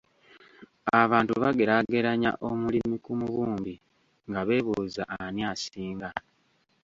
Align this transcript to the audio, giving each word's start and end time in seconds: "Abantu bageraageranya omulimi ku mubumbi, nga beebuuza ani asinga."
"Abantu 1.01 1.31
bageraageranya 1.41 2.31
omulimi 2.49 2.97
ku 3.03 3.11
mubumbi, 3.19 3.73
nga 4.29 4.41
beebuuza 4.47 5.03
ani 5.21 5.41
asinga." 5.51 6.09